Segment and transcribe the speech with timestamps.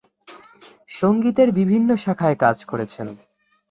[0.89, 3.07] সঙ্গীতের বিভিন্ন শাখায় কাজ করেছেন।